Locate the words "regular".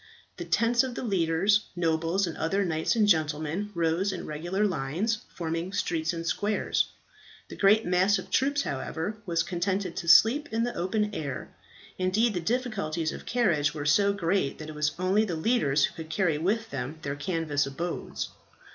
4.25-4.65